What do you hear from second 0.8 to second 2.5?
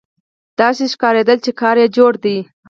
ښکارېدله چې کار یې جوړ دی.